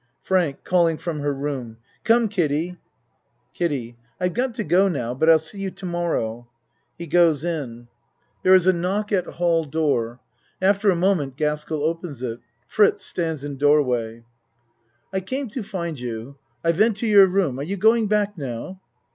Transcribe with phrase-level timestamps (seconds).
[0.23, 2.75] FRANK (Calling from her room.) Come, Kid die.
[3.53, 6.49] KIDDIE I've got to go now, but I'll see you to morrow.
[6.97, 7.87] (He goes in.
[8.41, 10.19] There is a knock at hall 105 io6 A MAN'S WORLD door.
[10.59, 12.39] After a moment Gaskell opens it.
[12.67, 14.25] Fritz stands in door way.) FRITZ
[15.13, 16.35] I came to find you.
[16.63, 17.59] I went to your room.
[17.59, 18.79] Are you going back now?